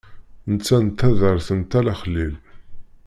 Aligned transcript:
Netta 0.51 0.77
n 0.85 0.87
taddart 0.99 1.47
n 1.57 1.59
Tala 1.69 1.93
Xlil. 2.01 2.33